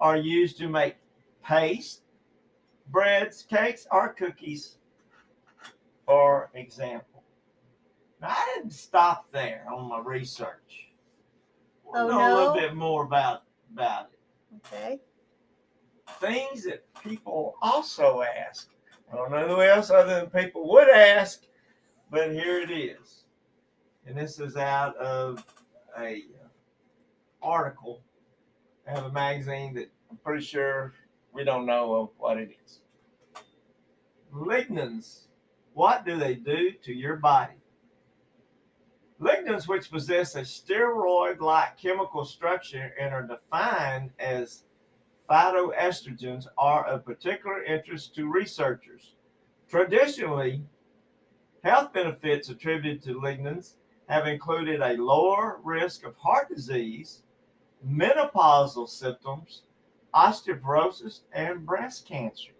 are 0.00 0.16
used 0.16 0.58
to 0.58 0.68
make 0.68 0.96
paste 1.44 2.02
breads, 2.90 3.42
cakes, 3.42 3.86
or 3.90 4.14
cookies, 4.14 4.78
for 6.06 6.50
example. 6.54 7.22
Now, 8.20 8.28
I 8.30 8.52
didn't 8.56 8.72
stop 8.72 9.30
there 9.30 9.66
on 9.72 9.88
my 9.88 10.00
research. 10.00 10.88
I 11.94 12.00
Oh, 12.00 12.08
know 12.08 12.34
a 12.34 12.34
little 12.34 12.54
bit 12.54 12.74
more 12.74 13.04
about, 13.04 13.42
about 13.72 14.08
it. 14.12 14.66
Okay. 14.66 15.00
Things 16.20 16.64
that 16.64 16.84
people 17.02 17.56
also 17.62 18.22
ask. 18.22 18.70
I 19.12 19.16
don't 19.16 19.30
know 19.30 19.46
who 19.48 19.62
else 19.62 19.90
other 19.90 20.20
than 20.20 20.30
people 20.30 20.68
would 20.70 20.88
ask, 20.88 21.44
but 22.10 22.32
here 22.32 22.60
it 22.60 22.70
is. 22.70 23.24
And 24.06 24.16
this 24.16 24.40
is 24.40 24.56
out 24.56 24.96
of 24.96 25.44
a 25.98 26.22
uh, 26.42 26.48
article 27.42 28.02
out 28.88 28.98
of 28.98 29.04
a 29.06 29.12
magazine 29.12 29.74
that 29.74 29.90
I'm 30.10 30.16
pretty 30.18 30.44
sure 30.44 30.94
we 31.32 31.44
don't 31.44 31.66
know 31.66 31.94
of 31.94 32.08
what 32.16 32.38
it 32.38 32.50
is. 32.64 32.80
Lignans, 34.34 35.26
what 35.74 36.06
do 36.06 36.16
they 36.16 36.34
do 36.34 36.72
to 36.84 36.92
your 36.92 37.16
body? 37.16 37.54
Lignans, 39.20 39.66
which 39.68 39.90
possess 39.90 40.36
a 40.36 40.42
steroid 40.42 41.40
like 41.40 41.80
chemical 41.80 42.24
structure 42.24 42.94
and 42.98 43.12
are 43.12 43.26
defined 43.26 44.10
as 44.18 44.64
phytoestrogens, 45.28 46.46
are 46.56 46.86
of 46.86 47.04
particular 47.04 47.62
interest 47.64 48.14
to 48.14 48.30
researchers. 48.30 49.14
Traditionally, 49.68 50.62
health 51.62 51.92
benefits 51.92 52.48
attributed 52.48 53.02
to 53.02 53.20
lignans 53.20 53.74
have 54.08 54.26
included 54.26 54.80
a 54.80 54.96
lower 55.02 55.60
risk 55.62 56.04
of 56.04 56.16
heart 56.16 56.48
disease, 56.48 57.22
menopausal 57.86 58.88
symptoms, 58.88 59.62
osteoporosis, 60.14 61.20
and 61.32 61.66
breast 61.66 62.06
cancer. 62.06 62.52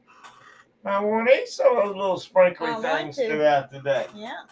Now, 0.85 1.05
we 1.05 1.11
want 1.11 1.29
to 1.29 1.35
eat 1.35 1.49
some 1.49 1.77
of 1.77 1.85
those 1.85 1.97
little 1.97 2.19
sprinkly 2.19 2.69
I 2.69 2.81
things 2.81 3.17
to. 3.17 3.29
throughout 3.29 3.71
the 3.71 3.81
day. 3.81 4.07
Yeah. 4.15 4.43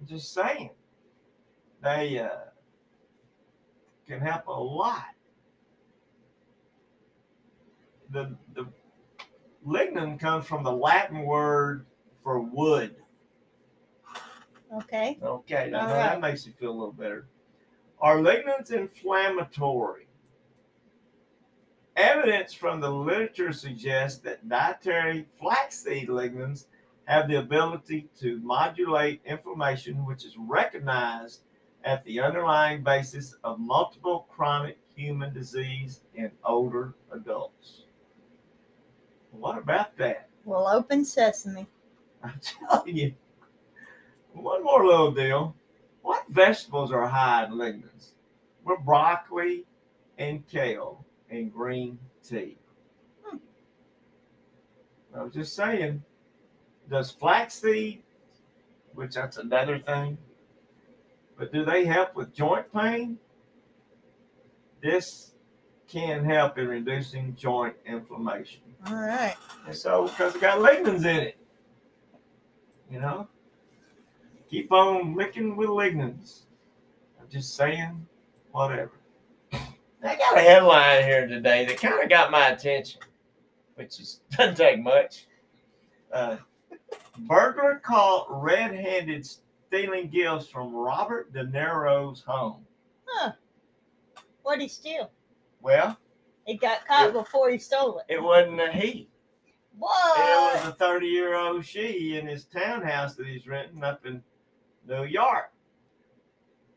I'm 0.00 0.06
just 0.06 0.32
saying, 0.32 0.70
they 1.82 2.18
uh, 2.18 2.28
can 4.06 4.20
help 4.20 4.46
a 4.46 4.52
lot. 4.52 5.06
The 8.10 8.36
the 8.54 8.66
lignin 9.66 10.18
comes 10.20 10.46
from 10.46 10.62
the 10.62 10.72
Latin 10.72 11.24
word 11.24 11.86
for 12.22 12.40
wood. 12.40 12.96
Okay. 14.74 15.18
Okay, 15.22 15.68
now 15.70 15.82
All 15.82 15.88
that 15.88 16.20
makes 16.20 16.46
you 16.46 16.52
feel 16.52 16.70
a 16.70 16.72
little 16.72 16.92
better. 16.92 17.26
Are 18.00 18.18
lignans 18.18 18.72
inflammatory? 18.72 20.08
Evidence 21.96 22.52
from 22.52 22.80
the 22.80 22.90
literature 22.90 23.52
suggests 23.52 24.18
that 24.22 24.48
dietary 24.48 25.26
flaxseed 25.40 26.08
lignans 26.08 26.66
have 27.04 27.28
the 27.28 27.36
ability 27.36 28.08
to 28.18 28.40
modulate 28.40 29.20
inflammation, 29.24 30.04
which 30.04 30.24
is 30.24 30.36
recognized 30.36 31.42
at 31.84 32.02
the 32.04 32.18
underlying 32.18 32.82
basis 32.82 33.36
of 33.44 33.60
multiple 33.60 34.26
chronic 34.30 34.78
human 34.96 35.32
disease 35.32 36.00
in 36.14 36.30
older 36.44 36.94
adults. 37.12 37.82
What 39.30 39.58
about 39.58 39.96
that? 39.98 40.28
Well, 40.44 40.66
open 40.68 41.04
sesame. 41.04 41.66
I'm 42.24 42.40
telling 42.40 42.96
you. 42.96 43.14
One 44.34 44.64
more 44.64 44.84
little 44.84 45.12
deal. 45.12 45.54
What 46.02 46.24
vegetables 46.28 46.92
are 46.92 47.06
high 47.06 47.46
in 47.46 47.52
lignans? 47.52 48.10
Well, 48.64 48.78
broccoli 48.84 49.64
and 50.18 50.46
kale 50.46 51.04
and 51.30 51.52
green 51.52 51.98
tea. 52.22 52.56
Hmm. 53.24 53.38
I 55.16 55.22
was 55.22 55.32
just 55.32 55.54
saying, 55.54 56.02
does 56.90 57.10
flaxseed, 57.10 58.02
which 58.94 59.14
that's 59.14 59.38
another 59.38 59.78
thing, 59.78 60.18
but 61.38 61.52
do 61.52 61.64
they 61.64 61.84
help 61.84 62.14
with 62.14 62.34
joint 62.34 62.72
pain? 62.72 63.18
This 64.82 65.32
can 65.88 66.24
help 66.24 66.58
in 66.58 66.68
reducing 66.68 67.34
joint 67.36 67.74
inflammation. 67.86 68.60
All 68.86 68.94
right. 68.94 69.36
And 69.66 69.74
so, 69.74 70.08
because 70.08 70.34
it 70.34 70.40
got 70.40 70.58
lignans 70.58 71.00
in 71.00 71.16
it, 71.16 71.38
you 72.90 73.00
know, 73.00 73.28
keep 74.54 74.70
on 74.70 75.16
licking 75.16 75.56
with 75.56 75.68
lignans. 75.68 76.42
I'm 77.20 77.28
just 77.28 77.56
saying, 77.56 78.06
whatever. 78.52 78.92
I 79.52 80.16
got 80.16 80.36
a 80.36 80.40
headline 80.40 81.02
here 81.02 81.26
today 81.26 81.64
that 81.64 81.80
kind 81.80 82.00
of 82.00 82.08
got 82.08 82.30
my 82.30 82.48
attention, 82.50 83.00
which 83.74 83.98
is 83.98 84.20
doesn't 84.30 84.56
take 84.56 84.80
much. 84.80 85.26
Uh, 86.12 86.36
burglar 87.20 87.80
caught 87.84 88.26
red-handed 88.30 89.26
stealing 89.26 90.08
gifts 90.08 90.46
from 90.46 90.72
Robert 90.72 91.32
De 91.32 91.44
Niro's 91.44 92.22
home. 92.22 92.64
Huh. 93.06 93.32
What'd 94.44 94.62
he 94.62 94.68
steal? 94.68 95.10
Well, 95.62 95.98
It 96.46 96.60
got 96.60 96.86
caught 96.86 97.12
before 97.12 97.50
he 97.50 97.58
stole 97.58 97.98
it. 97.98 98.04
it 98.08 98.22
wasn't 98.22 98.60
a 98.60 98.70
he. 98.70 99.08
Whoa. 99.76 100.58
It 100.60 100.64
was 100.64 100.68
a 100.68 100.76
30 100.76 101.06
year 101.06 101.34
old 101.34 101.64
she 101.64 102.18
in 102.18 102.28
his 102.28 102.44
townhouse 102.44 103.16
that 103.16 103.26
he's 103.26 103.48
renting 103.48 103.82
up 103.82 104.06
in 104.06 104.22
New 104.86 105.04
York. 105.04 105.52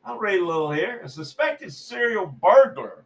I'll 0.03 0.19
read 0.19 0.39
a 0.39 0.45
little 0.45 0.71
here. 0.71 1.01
A 1.03 1.09
suspected 1.09 1.73
serial 1.73 2.27
burglar 2.27 3.03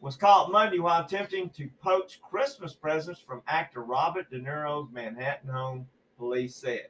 was 0.00 0.16
caught 0.16 0.50
Monday 0.50 0.78
while 0.78 1.04
attempting 1.04 1.50
to 1.50 1.68
poach 1.82 2.20
Christmas 2.22 2.74
presents 2.74 3.20
from 3.20 3.42
actor 3.46 3.82
Robert 3.82 4.30
De 4.30 4.38
Niro's 4.38 4.90
Manhattan 4.92 5.50
home, 5.50 5.86
police 6.18 6.56
said. 6.56 6.88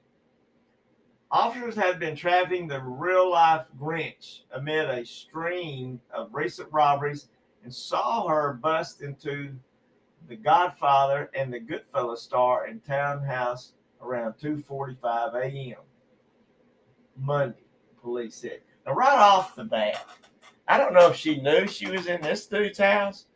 Officers 1.30 1.74
had 1.74 1.98
been 1.98 2.14
tracking 2.14 2.68
the 2.68 2.80
real 2.80 3.30
life 3.30 3.66
Grinch 3.80 4.42
amid 4.52 4.88
a 4.88 5.04
string 5.04 6.00
of 6.12 6.32
recent 6.32 6.68
robberies 6.70 7.28
and 7.64 7.74
saw 7.74 8.28
her 8.28 8.52
bust 8.52 9.02
into 9.02 9.54
the 10.28 10.36
Godfather 10.36 11.30
and 11.34 11.52
the 11.52 11.60
Goodfellas 11.60 12.18
star 12.18 12.68
in 12.68 12.80
townhouse 12.80 13.72
around 14.00 14.34
2:45 14.34 15.34
a.m. 15.34 15.78
Monday, 17.16 17.64
police 18.00 18.36
said. 18.36 18.60
Now, 18.86 18.92
right 18.92 19.18
off 19.18 19.56
the 19.56 19.64
bat, 19.64 20.06
I 20.68 20.78
don't 20.78 20.94
know 20.94 21.10
if 21.10 21.16
she 21.16 21.40
knew 21.40 21.66
she 21.66 21.90
was 21.90 22.06
in 22.06 22.20
this 22.20 22.46
dude's 22.46 22.78
house, 22.78 23.26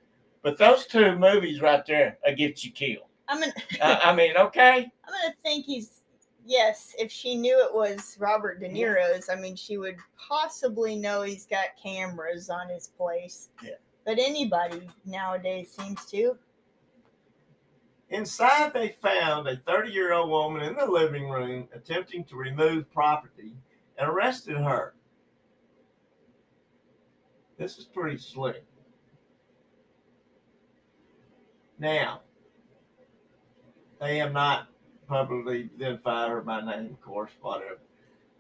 but 0.42 0.58
those 0.58 0.87
two 0.87 1.16
movies 1.16 1.61
right 1.61 1.85
there 1.87 2.18
will 2.25 2.35
get 2.35 2.64
you 2.64 2.70
killed. 2.73 3.04
I'm 3.28 3.40
gonna 3.40 3.52
I, 3.82 4.00
I 4.04 4.14
mean, 4.16 4.37
okay, 4.37 4.90
I'm 5.04 5.12
gonna 5.23 5.35
think 5.42 5.66
he's 5.66 6.02
yes. 6.47 6.94
If 6.99 7.12
she 7.12 7.37
knew 7.37 7.62
it 7.64 7.75
was 7.75 8.16
Robert 8.18 8.61
De 8.61 8.68
Niro's, 8.68 9.28
I 9.28 9.37
mean, 9.37 9.56
she 9.56 9.78
would 9.78 9.97
possibly 10.28 10.97
know 10.97 11.23
he's 11.23 11.47
got 11.47 11.68
cameras 11.82 12.50
on 12.50 12.68
his 12.68 12.88
place. 12.88 13.50
Yeah. 13.62 13.73
But 14.06 14.18
anybody 14.18 14.88
nowadays 15.04 15.76
seems 15.78 16.06
to. 16.06 16.38
Inside, 18.11 18.73
they 18.73 18.97
found 19.02 19.47
a 19.49 19.56
30 19.66 19.90
year 19.92 20.14
old 20.14 20.30
woman 20.30 20.62
in 20.62 20.75
the 20.76 20.87
living 20.87 21.28
room 21.28 21.68
attempting 21.75 22.25
to 22.25 22.37
remove 22.37 22.90
property 22.90 23.52
and 23.98 24.08
arrested 24.08 24.56
her. 24.56 24.94
This 27.58 27.78
is 27.78 27.84
pretty 27.84 28.18
slick. 28.18 28.64
Now, 31.78 32.20
they 34.00 34.18
have 34.18 34.32
not 34.32 34.68
publicly 35.08 35.70
identified 35.74 36.30
her 36.30 36.40
by 36.40 36.60
name, 36.60 36.92
of 36.92 37.00
course, 37.00 37.32
whatever. 37.40 37.78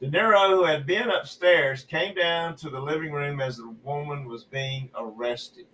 De 0.00 0.08
Niro, 0.08 0.50
who 0.50 0.64
had 0.64 0.86
been 0.86 1.10
upstairs, 1.10 1.82
came 1.82 2.14
down 2.14 2.54
to 2.56 2.70
the 2.70 2.80
living 2.80 3.12
room 3.12 3.40
as 3.40 3.56
the 3.56 3.74
woman 3.82 4.28
was 4.28 4.44
being 4.44 4.88
arrested. 4.96 5.66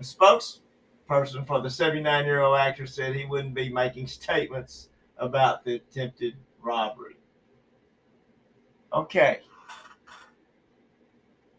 A 0.00 0.02
spokesperson 0.02 1.46
for 1.46 1.60
the 1.60 1.70
79 1.70 2.24
year 2.24 2.40
old 2.40 2.58
actor 2.58 2.86
said 2.86 3.14
he 3.14 3.24
wouldn't 3.24 3.54
be 3.54 3.68
making 3.68 4.08
statements 4.08 4.88
about 5.16 5.64
the 5.64 5.76
attempted 5.76 6.34
robbery. 6.60 7.17
Okay. 8.92 9.40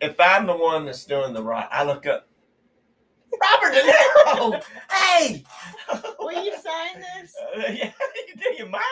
If 0.02 0.20
I'm 0.20 0.48
the 0.48 0.56
one 0.56 0.86
that's 0.86 1.06
doing 1.06 1.34
the 1.34 1.44
right, 1.44 1.68
I 1.72 1.84
look 1.84 2.06
up 2.06 2.28
Robert 3.42 3.74
De 3.74 3.82
Niro. 3.82 4.64
hey, 4.92 5.44
Will 6.20 6.44
you 6.44 6.54
sign 6.54 7.02
this? 7.02 7.34
Uh, 7.56 7.72
yeah, 7.72 7.92
do 8.38 8.56
you 8.58 8.66
mind? 8.70 8.84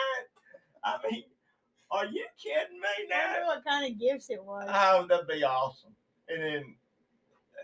I 0.84 0.96
mean, 1.10 1.24
are 1.90 2.06
you 2.06 2.24
kidding 2.42 2.80
me 2.80 3.08
now? 3.08 3.16
I 3.16 3.32
wonder 3.32 3.46
what 3.46 3.64
kind 3.64 3.90
of 3.90 3.98
gifts 3.98 4.30
it 4.30 4.42
was. 4.42 4.68
Oh, 4.68 5.06
that'd 5.08 5.26
be 5.26 5.44
awesome. 5.44 5.90
And 6.28 6.42
then, 6.42 6.74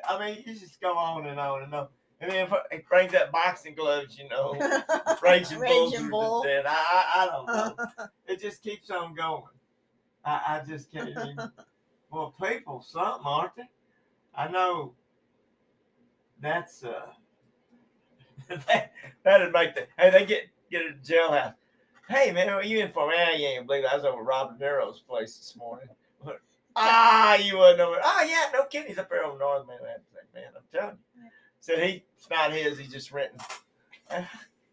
I 0.09 0.19
mean, 0.19 0.45
you 0.47 0.54
just 0.54 0.81
go 0.81 0.97
on 0.97 1.26
and 1.26 1.38
on 1.38 1.62
and 1.62 1.75
on. 1.75 1.88
And 2.21 2.31
then 2.31 2.49
it 2.71 2.88
brings 2.88 3.12
that 3.12 3.33
boxing 3.33 3.75
gloves, 3.75 4.19
you 4.19 4.28
know, 4.28 4.52
raging, 5.23 5.59
bulls. 5.59 5.93
Raging 5.93 6.07
are 6.07 6.11
bull. 6.11 6.45
I, 6.47 7.04
I 7.16 7.26
don't 7.26 7.47
know. 7.47 8.07
it 8.26 8.40
just 8.40 8.62
keeps 8.62 8.90
on 8.90 9.14
going. 9.14 9.43
I, 10.25 10.31
I 10.47 10.62
just 10.66 10.93
can't 10.93 11.11
even. 11.11 11.38
Well, 12.11 12.33
people, 12.40 12.81
something, 12.81 13.27
aren't 13.27 13.57
they? 13.57 13.68
I 14.37 14.46
know. 14.46 14.92
That's 16.40 16.85
uh. 16.85 17.07
that, 18.68 18.92
that'd 19.25 19.53
make 19.53 19.75
the. 19.75 19.88
Hey, 19.98 20.11
they 20.11 20.25
get 20.25 20.42
get 20.70 20.83
a 20.83 20.94
jailhouse. 21.05 21.55
Hey 22.09 22.31
man, 22.31 22.46
what 22.55 22.64
are 22.64 22.68
you 22.68 22.79
in 22.79 22.92
for? 22.92 23.09
Man, 23.09 23.40
you 23.40 23.48
ain't 23.48 23.66
believe 23.66 23.83
it. 23.83 23.90
I 23.90 23.96
was 23.96 24.05
over 24.05 24.20
at 24.20 24.27
Robert 24.27 24.61
Nero's 24.61 25.01
place 25.01 25.37
this 25.37 25.57
morning. 25.57 25.88
ah, 26.77 27.35
you 27.35 27.59
wouldn't 27.59 27.79
know. 27.79 27.96
Oh 28.01 28.27
yeah, 28.29 28.44
no 28.53 28.64
kidding. 28.66 28.90
He's 28.90 28.98
up 28.98 29.11
there 29.11 29.25
on 29.25 29.37
North 29.37 29.66
Manhattan. 29.66 30.03
Man, 30.33 30.44
I'm 30.55 30.62
telling 30.72 30.98
you. 31.16 31.31
Said 31.59 31.83
he, 31.83 32.05
it's 32.16 32.31
not 32.31 32.53
his. 32.53 32.79
He's 32.79 32.92
just 32.92 33.11
renting. 33.11 33.40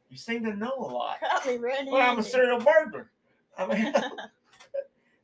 You 0.10 0.18
seem 0.18 0.44
to 0.44 0.56
know 0.56 0.74
a 0.78 0.92
lot. 0.92 1.18
Me 1.48 1.58
red 1.58 1.88
Well, 1.88 2.02
I'm 2.02 2.20
a 2.20 2.24
serial 2.24 2.60
burglar. 2.60 3.10
I 3.58 3.66
mean, 3.66 3.94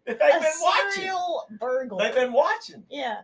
they've 0.07 0.17
been 0.19 0.61
watching. 0.61 0.91
serial 0.93 1.47
burglar. 1.59 2.03
They've 2.03 2.15
been 2.15 2.33
watching. 2.33 2.83
yeah. 2.89 3.21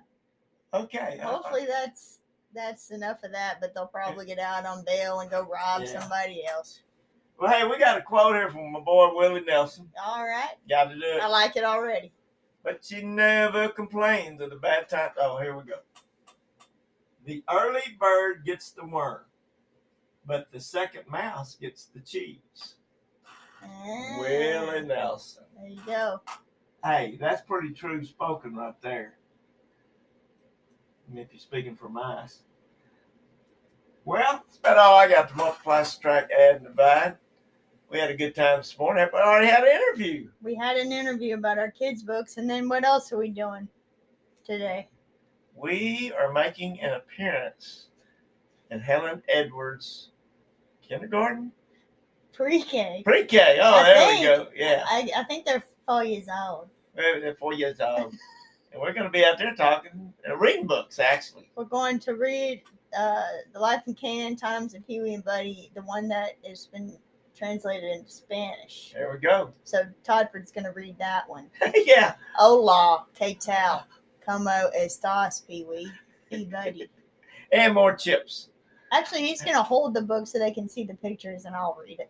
Okay. 0.74 1.20
Hopefully 1.22 1.66
that's 1.68 2.20
that's 2.54 2.92
enough 2.92 3.24
of 3.24 3.32
that, 3.32 3.60
but 3.62 3.74
they'll 3.74 3.88
probably 3.88 4.26
get 4.26 4.40
out 4.40 4.66
on 4.66 4.84
bail 4.86 5.20
and 5.22 5.30
go 5.30 5.42
rob 5.42 5.82
Yeah. 5.84 6.00
somebody 6.00 6.44
else. 6.46 6.82
Well, 7.40 7.52
hey, 7.52 7.66
we 7.68 7.78
got 7.80 7.98
a 7.98 8.02
quote 8.02 8.36
here 8.36 8.50
from 8.50 8.72
my 8.72 8.80
boy 8.80 9.10
Willie 9.16 9.42
Nelson. 9.42 9.90
All 10.04 10.24
right. 10.24 10.54
Got 10.70 10.86
to 10.86 10.96
do 10.96 11.02
it. 11.04 11.22
I 11.22 11.28
like 11.28 11.56
it 11.56 11.64
already. 11.64 12.12
But 12.64 12.86
she 12.86 13.02
never 13.02 13.70
complains 13.70 14.40
of 14.42 14.50
the 14.52 14.56
bad 14.56 14.88
times. 14.88 15.14
Oh, 15.20 15.38
here 15.42 15.56
we 15.58 15.64
go. 15.64 15.76
The 17.26 17.44
early 17.52 17.82
bird 18.00 18.46
gets 18.46 18.72
the 18.72 18.86
worm, 18.86 19.22
but 20.26 20.52
the 20.52 20.60
second 20.60 21.04
mouse 21.10 21.56
gets 21.56 21.86
the 21.86 22.00
cheese. 22.02 22.76
Ah, 23.64 24.18
Willie 24.20 24.82
Nelson. 24.82 25.44
There 25.58 25.70
you 25.70 25.82
go. 25.86 26.22
Hey, 26.84 27.18
that's 27.20 27.42
pretty 27.42 27.70
true 27.70 28.04
spoken 28.04 28.56
right 28.56 28.80
there. 28.82 29.14
And 31.10 31.18
if 31.18 31.28
you're 31.32 31.40
speaking 31.40 31.76
for 31.76 31.88
mice. 31.88 32.40
Well, 34.06 34.44
that's 34.46 34.58
about 34.58 34.78
all 34.78 34.98
I 34.98 35.08
got 35.08 35.30
to 35.30 35.36
multiply, 35.36 35.84
subtract, 35.84 36.32
add, 36.32 36.58
and 36.58 36.66
divide. 36.66 37.16
We 37.90 38.00
had 38.00 38.10
a 38.10 38.16
good 38.16 38.36
time 38.36 38.58
this 38.58 38.78
morning. 38.78 39.08
I 39.14 39.18
already 39.18 39.48
had 39.48 39.64
an 39.64 39.70
interview. 39.70 40.28
We 40.42 40.56
had 40.56 40.76
an 40.76 40.92
interview 40.92 41.36
about 41.36 41.58
our 41.58 41.72
kids' 41.72 42.04
books, 42.04 42.38
and 42.38 42.50
then 42.50 42.68
what 42.68 42.84
else 42.84 43.14
are 43.14 43.18
we 43.18 43.30
doing 43.30 43.68
today? 44.44 44.90
We 45.56 46.12
are 46.20 46.34
making 46.34 46.82
an 46.82 46.96
appearance 46.96 47.88
in 48.72 48.80
Helen 48.80 49.22
Edwards 49.30 50.10
Kindergarten? 50.86 51.52
Pre-K. 52.34 53.04
Pre-K. 53.06 53.60
Oh, 53.62 53.74
I 53.74 53.84
there 53.84 54.08
think. 54.08 54.20
we 54.20 54.26
go. 54.26 54.48
Yeah. 54.56 54.84
I, 54.88 55.10
I 55.16 55.24
think 55.26 55.46
they're 55.46 55.64
four 55.86 56.04
years 56.04 56.28
old. 56.28 56.70
Maybe 56.96 57.34
four 57.40 57.54
years 57.54 57.80
old. 57.80 58.14
and 58.72 58.82
we're 58.82 58.94
going 58.94 59.06
to 59.06 59.10
be 59.10 59.26
out 59.26 59.38
there 59.38 59.56
talking, 59.56 60.14
uh, 60.30 60.36
reading 60.38 60.68
books, 60.68 61.00
actually. 61.00 61.50
We're 61.56 61.66
going 61.66 62.00
to 62.00 62.14
read 62.14 62.62
uh, 62.98 63.24
The 63.54 63.60
Life 63.60 63.84
in 63.88 63.96
Canaan 63.96 64.36
Times 64.36 64.74
of 64.74 64.86
Pee-wee 64.86 65.14
and 65.14 65.24
Buddy, 65.24 65.72
the 65.76 65.82
one 65.82 66.08
that 66.10 66.34
has 66.48 66.68
been 66.68 66.98
translated 67.36 67.92
into 67.92 68.12
Spanish. 68.12 68.92
There 68.94 69.12
we 69.12 69.20
go. 69.20 69.54
So 69.64 69.84
Toddford's 70.04 70.52
going 70.52 70.66
to 70.66 70.72
read 70.72 70.98
that 71.00 71.28
one. 71.28 71.50
yeah. 71.86 72.16
Hola, 72.36 73.06
¿qué 73.20 73.44
tal? 73.44 73.86
¿Cómo 74.28 74.72
estás, 74.76 75.46
Pee-wee? 75.48 75.92
Pee 76.30 76.46
Buddy. 76.46 76.90
And 77.52 77.76
more 77.76 77.96
chips. 77.96 78.50
Actually, 78.92 79.28
he's 79.28 79.42
going 79.42 79.56
to 79.56 79.62
hold 79.62 79.94
the 79.94 80.02
book 80.02 80.26
so 80.26 80.40
they 80.40 80.52
can 80.52 80.68
see 80.68 80.84
the 80.84 80.96
pictures 80.96 81.46
and 81.46 81.56
I'll 81.56 81.78
read 81.80 82.00
it. 82.00 82.10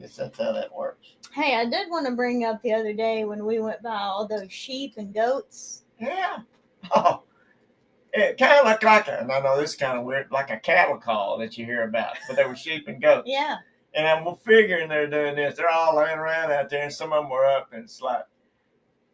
Guess 0.00 0.16
that's 0.16 0.38
how 0.38 0.52
that 0.52 0.74
works. 0.74 1.16
Hey, 1.32 1.56
I 1.56 1.64
did 1.64 1.88
want 1.90 2.06
to 2.06 2.12
bring 2.12 2.44
up 2.44 2.60
the 2.62 2.72
other 2.72 2.92
day 2.92 3.24
when 3.24 3.44
we 3.44 3.60
went 3.60 3.82
by 3.82 3.96
all 3.96 4.26
those 4.26 4.52
sheep 4.52 4.94
and 4.96 5.14
goats. 5.14 5.84
Yeah. 6.00 6.38
Oh. 6.94 7.22
It 8.12 8.36
kind 8.36 8.58
of 8.58 8.66
looked 8.66 8.82
like 8.82 9.08
a, 9.08 9.20
and 9.20 9.32
I 9.32 9.40
know 9.40 9.58
this 9.58 9.70
is 9.70 9.76
kind 9.76 9.98
of 9.98 10.04
weird, 10.04 10.30
like 10.30 10.50
a 10.50 10.58
cattle 10.58 10.98
call 10.98 11.38
that 11.38 11.56
you 11.56 11.64
hear 11.64 11.84
about, 11.84 12.18
but 12.26 12.36
they 12.36 12.44
were 12.44 12.56
sheep 12.56 12.86
and 12.88 13.00
goats. 13.00 13.26
Yeah. 13.26 13.56
And 13.94 14.06
I'm 14.06 14.36
figuring 14.44 14.88
they're 14.88 15.08
doing 15.08 15.36
this. 15.36 15.56
They're 15.56 15.70
all 15.70 15.96
laying 15.96 16.18
around 16.18 16.50
out 16.50 16.68
there, 16.68 16.82
and 16.82 16.92
some 16.92 17.12
of 17.12 17.22
them 17.22 17.30
were 17.30 17.46
up, 17.46 17.72
and 17.72 17.84
it's 17.84 18.02
like, 18.02 18.24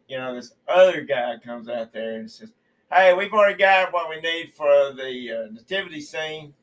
you 0.09 0.17
know, 0.17 0.35
this 0.35 0.53
other 0.67 1.01
guy 1.01 1.35
comes 1.37 1.69
out 1.69 1.93
there 1.93 2.15
and 2.15 2.29
says, 2.29 2.51
"Hey, 2.91 3.13
we've 3.13 3.31
already 3.31 3.57
got 3.57 3.93
what 3.93 4.09
we 4.09 4.19
need 4.19 4.53
for 4.53 4.91
the 4.93 5.31
uh, 5.31 5.51
nativity 5.53 6.01
scene. 6.01 6.53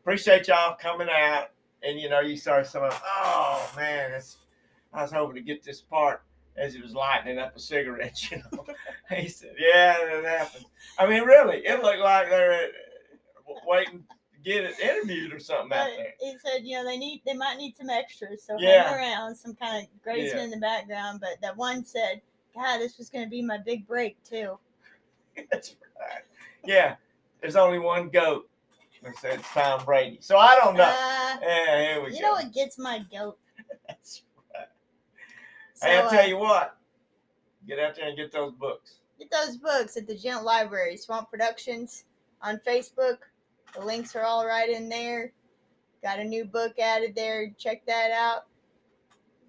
Appreciate 0.00 0.48
y'all 0.48 0.74
coming 0.74 1.08
out." 1.10 1.50
And 1.82 2.00
you 2.00 2.08
know, 2.08 2.20
you 2.20 2.36
start 2.36 2.66
some 2.66 2.82
of, 2.84 3.00
"Oh 3.04 3.70
man, 3.76 4.20
I 4.92 5.02
was 5.02 5.12
hoping 5.12 5.36
to 5.36 5.42
get 5.42 5.62
this 5.62 5.80
part." 5.80 6.22
As 6.56 6.72
he 6.72 6.80
was 6.80 6.94
lighting 6.94 7.38
up 7.38 7.54
a 7.54 7.60
cigarette, 7.60 8.18
you 8.30 8.38
know, 8.38 8.64
he 9.14 9.28
said, 9.28 9.54
"Yeah, 9.58 9.98
that 9.98 10.24
happened." 10.24 10.64
I 10.98 11.06
mean, 11.06 11.22
really, 11.24 11.58
it 11.58 11.82
looked 11.82 11.98
like 12.00 12.30
they're 12.30 12.70
uh, 13.48 13.54
waiting 13.66 14.04
to 14.32 14.40
get 14.42 14.64
it 14.64 14.80
interviewed 14.80 15.34
or 15.34 15.38
something 15.38 15.76
out 15.76 15.90
But 15.90 15.96
there. 15.98 16.14
he 16.18 16.36
said, 16.42 16.64
you 16.64 16.78
know, 16.78 16.84
they 16.84 16.96
need 16.96 17.20
they 17.26 17.34
might 17.34 17.58
need 17.58 17.76
some 17.76 17.90
extras, 17.90 18.42
so 18.42 18.56
Yeah. 18.58 18.84
hang 18.84 18.98
around, 18.98 19.36
some 19.36 19.54
kind 19.54 19.84
of 19.86 20.02
grazing 20.02 20.38
Yeah. 20.38 20.44
in 20.44 20.50
the 20.50 20.56
background. 20.56 21.20
But 21.20 21.40
that 21.42 21.56
one 21.56 21.84
said, 21.84 22.22
God, 22.54 22.78
this 22.78 22.96
was 22.96 23.10
gonna 23.10 23.28
be 23.28 23.42
my 23.42 23.58
big 23.58 23.86
break 23.86 24.16
too. 24.24 24.58
That's 25.50 25.76
right. 26.00 26.22
Yeah, 26.64 26.96
there's 27.42 27.56
only 27.56 27.78
one 27.78 28.08
goat, 28.08 28.48
They 29.02 29.10
said 29.20 29.40
it's 29.40 29.48
Tom 29.52 29.84
Brady. 29.84 30.18
So 30.20 30.38
I 30.38 30.56
don't 30.56 30.76
know. 30.76 30.84
Uh, 30.84 31.36
yeah, 31.42 31.92
here 31.92 32.04
we 32.04 32.12
you 32.12 32.20
go. 32.20 32.28
know 32.28 32.32
what 32.32 32.52
gets 32.52 32.78
my 32.78 33.04
goat? 33.12 33.38
That's 33.88 34.22
right. 34.54 34.66
So, 35.74 35.86
hey, 35.86 35.98
I'll 35.98 36.10
tell 36.10 36.24
uh, 36.24 36.26
you 36.26 36.38
what. 36.38 36.76
Get 37.66 37.78
out 37.78 37.96
there 37.96 38.08
and 38.08 38.16
get 38.16 38.32
those 38.32 38.52
books. 38.52 39.00
Get 39.18 39.30
those 39.30 39.56
books 39.56 39.96
at 39.96 40.06
the 40.06 40.14
Gent 40.14 40.44
Library, 40.44 40.96
Swamp 40.96 41.30
Productions 41.30 42.04
on 42.42 42.60
Facebook. 42.66 43.18
The 43.74 43.84
links 43.84 44.14
are 44.14 44.24
all 44.24 44.46
right 44.46 44.68
in 44.68 44.88
there. 44.88 45.32
Got 46.02 46.20
a 46.20 46.24
new 46.24 46.44
book 46.44 46.78
added 46.78 47.14
there. 47.14 47.50
Check 47.58 47.84
that 47.86 48.10
out. 48.12 48.46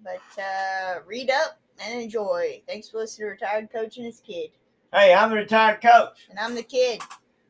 But 0.03 0.41
uh, 0.41 0.99
read 1.05 1.29
up 1.29 1.59
and 1.79 2.01
enjoy. 2.01 2.61
Thanks 2.67 2.89
for 2.89 2.97
listening 2.97 3.27
to 3.27 3.31
Retired 3.31 3.71
Coach 3.71 3.97
and 3.97 4.05
his 4.05 4.21
kid. 4.21 4.49
Hey, 4.93 5.13
I'm 5.13 5.29
the 5.29 5.35
retired 5.35 5.81
coach. 5.81 6.27
And 6.29 6.39
I'm 6.39 6.55
the 6.55 6.63
kid. 6.63 7.01